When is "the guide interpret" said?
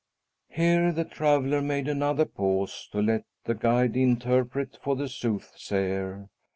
3.43-4.79